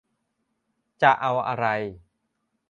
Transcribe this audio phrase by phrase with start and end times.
[1.01, 1.65] จะเอาอะไร